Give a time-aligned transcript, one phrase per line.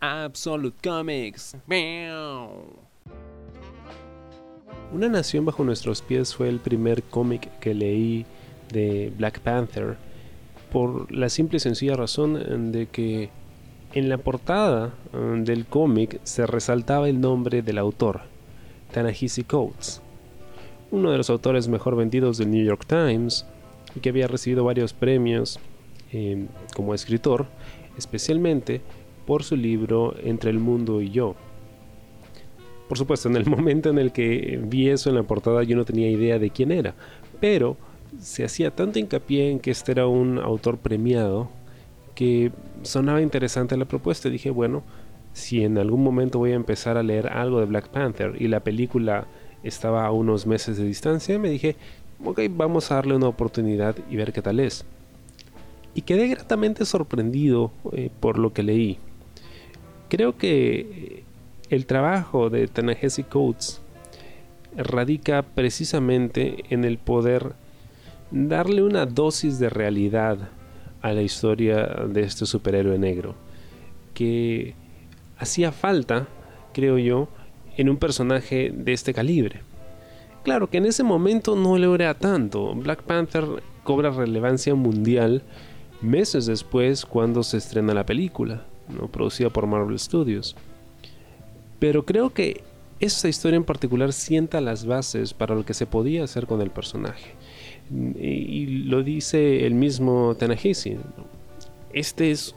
[0.00, 1.56] Absolute Comics.
[4.92, 8.24] Una nación bajo nuestros pies fue el primer cómic que leí
[8.72, 9.96] de Black Panther
[10.72, 13.30] por la simple y sencilla razón de que
[13.94, 18.20] en la portada um, del cómic se resaltaba el nombre del autor,
[18.92, 20.02] Tanahisi Coates,
[20.90, 23.46] uno de los autores mejor vendidos del New York Times
[23.94, 25.58] y que había recibido varios premios
[26.12, 27.46] eh, como escritor,
[27.96, 28.82] especialmente
[29.28, 31.34] por su libro Entre el mundo y yo.
[32.88, 35.84] Por supuesto, en el momento en el que vi eso en la portada yo no
[35.84, 36.94] tenía idea de quién era,
[37.38, 37.76] pero
[38.18, 41.50] se hacía tanto hincapié en que este era un autor premiado
[42.14, 42.52] que
[42.84, 44.30] sonaba interesante la propuesta.
[44.30, 44.82] Dije, bueno,
[45.34, 48.60] si en algún momento voy a empezar a leer algo de Black Panther y la
[48.60, 49.26] película
[49.62, 51.76] estaba a unos meses de distancia, me dije,
[52.24, 54.86] ok, vamos a darle una oportunidad y ver qué tal es.
[55.94, 58.98] Y quedé gratamente sorprendido eh, por lo que leí.
[60.08, 61.24] Creo que
[61.68, 63.82] el trabajo de Tanahesi Coates
[64.74, 67.52] radica precisamente en el poder
[68.30, 70.48] darle una dosis de realidad
[71.02, 73.34] a la historia de este superhéroe negro
[74.14, 74.74] que
[75.36, 76.26] hacía falta,
[76.72, 77.28] creo yo,
[77.76, 79.60] en un personaje de este calibre.
[80.42, 82.74] Claro que en ese momento no le era tanto.
[82.74, 83.44] Black Panther
[83.84, 85.42] cobra relevancia mundial
[86.00, 88.64] meses después cuando se estrena la película
[89.10, 90.56] producida por Marvel Studios.
[91.78, 92.62] Pero creo que
[93.00, 96.70] esta historia en particular sienta las bases para lo que se podía hacer con el
[96.70, 97.32] personaje.
[97.90, 100.96] Y, lo dice el mismo Tanahisi.
[101.92, 102.54] Este es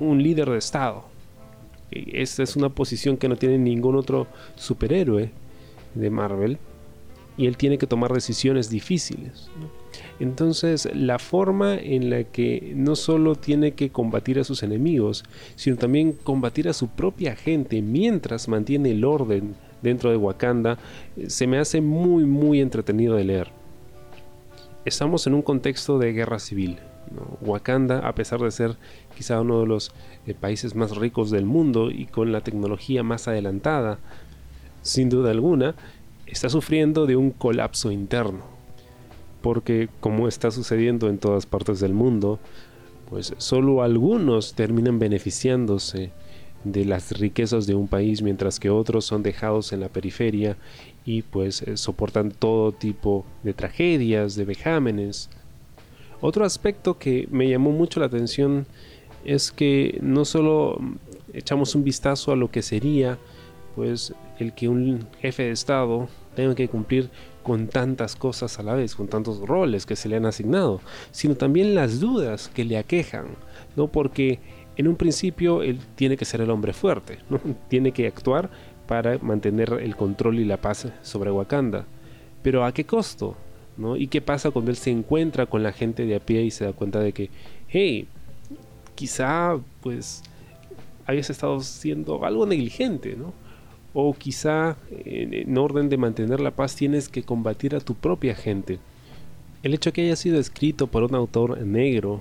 [0.00, 1.04] un líder de Estado.
[1.90, 5.30] Esta es una posición que no tiene ningún otro superhéroe
[5.94, 6.58] de Marvel.
[7.36, 9.50] Y él tiene que tomar decisiones difíciles.
[10.18, 15.76] Entonces, la forma en la que no solo tiene que combatir a sus enemigos, sino
[15.76, 20.78] también combatir a su propia gente mientras mantiene el orden dentro de Wakanda,
[21.16, 23.48] eh, se me hace muy, muy entretenido de leer.
[24.84, 26.78] Estamos en un contexto de guerra civil.
[27.40, 28.76] Wakanda, a pesar de ser
[29.16, 29.92] quizá uno de los
[30.26, 33.98] eh, países más ricos del mundo y con la tecnología más adelantada,
[34.82, 35.74] sin duda alguna,
[36.26, 38.56] está sufriendo de un colapso interno
[39.46, 42.40] porque como está sucediendo en todas partes del mundo,
[43.08, 46.10] pues solo algunos terminan beneficiándose
[46.64, 50.56] de las riquezas de un país mientras que otros son dejados en la periferia
[51.04, 55.30] y pues eh, soportan todo tipo de tragedias, de vejámenes.
[56.20, 58.66] Otro aspecto que me llamó mucho la atención
[59.24, 60.80] es que no solo
[61.32, 63.16] echamos un vistazo a lo que sería
[63.76, 67.10] pues el que un jefe de estado tenga que cumplir
[67.42, 70.80] con tantas cosas a la vez, con tantos roles que se le han asignado,
[71.12, 73.26] sino también las dudas que le aquejan,
[73.76, 73.86] ¿no?
[73.86, 74.40] Porque
[74.76, 77.38] en un principio él tiene que ser el hombre fuerte, ¿no?
[77.68, 78.50] Tiene que actuar
[78.88, 81.84] para mantener el control y la paz sobre Wakanda.
[82.42, 83.36] Pero ¿a qué costo?
[83.76, 83.96] ¿no?
[83.96, 86.64] ¿Y qué pasa cuando él se encuentra con la gente de a pie y se
[86.64, 87.30] da cuenta de que,
[87.68, 88.08] hey,
[88.94, 90.22] quizá pues
[91.04, 93.32] habías estado siendo algo negligente, ¿no?
[93.98, 98.78] O quizá en, orden de mantener la paz tienes que combatir a tu propia gente.
[99.62, 102.20] El hecho que haya sido escrito por un autor negro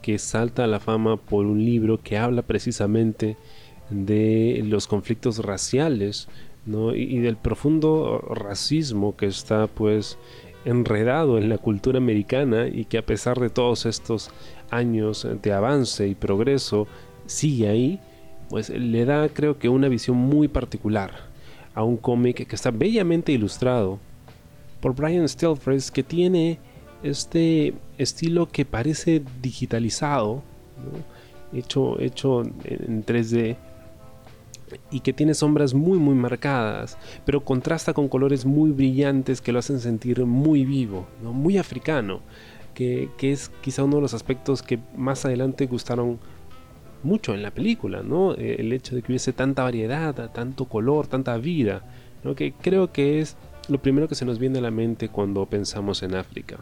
[0.00, 3.36] que salta a la fama por un libro que habla precisamente
[3.90, 6.28] de los conflictos raciales
[6.94, 10.16] y, del profundo racismo que está pues
[10.64, 14.30] enredado en la cultura americana y que a pesar de todos estos
[14.70, 16.86] años de avance y progreso
[17.26, 18.00] sigue ahí
[18.52, 21.10] pues le da creo que una visión muy particular
[21.74, 23.98] a un cómic que está bellamente ilustrado
[24.82, 26.58] por Brian Stelfresh que tiene
[27.02, 30.42] este estilo que parece digitalizado,
[31.54, 33.56] hecho, hecho en 3D
[34.90, 39.60] y que tiene sombras muy muy marcadas, pero contrasta con colores muy brillantes que lo
[39.60, 42.20] hacen sentir muy vivo, muy africano,
[42.74, 46.18] que, que, es quizá uno de los aspectos que más adelante gustaron
[47.04, 48.34] mucho en la película, ¿no?
[48.34, 51.82] Eh, el hecho de que hubiese tanta variedad, tanto color, tanta vida,
[52.36, 53.36] que creo que es
[53.68, 56.58] lo primero que se nos viene a la mente cuando pensamos en África.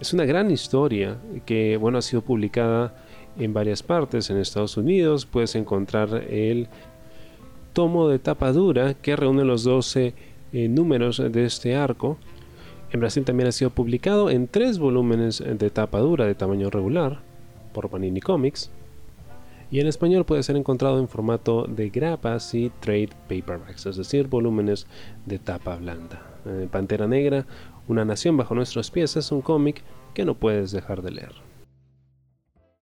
[0.00, 2.94] Es una gran historia que, bueno, ha sido publicada
[3.38, 5.26] en varias partes en Estados Unidos.
[5.26, 6.68] Puedes encontrar el
[7.72, 10.14] tomo de tapa dura que reúne los 12
[10.52, 12.18] eh, números de este arco.
[12.92, 17.20] En Brasil también ha sido publicado en tres volúmenes de tapa dura de tamaño regular
[17.72, 18.70] por Panini Comics
[19.70, 24.28] y en español puede ser encontrado en formato de grapas y trade paperbacks, es decir,
[24.28, 24.86] volúmenes
[25.26, 26.22] de tapa blanda.
[26.46, 27.46] Eh, Pantera Negra,
[27.86, 29.82] Una Nación bajo nuestros pies es un cómic
[30.14, 31.47] que no puedes dejar de leer.